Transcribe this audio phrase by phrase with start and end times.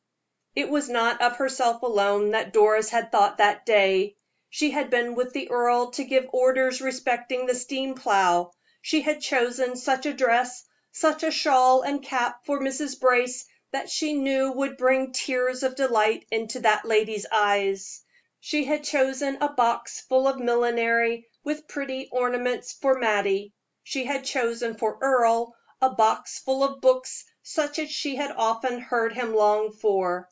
[0.53, 4.17] It was not of herself alone that Doris had thought that day.
[4.49, 8.51] She had been with the earl to give orders respecting the steam plow;
[8.81, 12.99] she had chosen such a dress, such a shawl and cap for Mrs.
[12.99, 18.01] Brace, that she knew would bring tears of delight into that lady's eyes;
[18.41, 24.25] she had chosen a box full of millinery, with pretty ornaments, for Mattie; she had
[24.25, 29.33] chosen for Earle a box full of books such as she had often heard him
[29.33, 30.19] long for.